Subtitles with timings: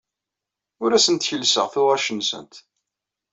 [0.83, 2.53] Ur asent-kellseɣ tuɣac-nsent.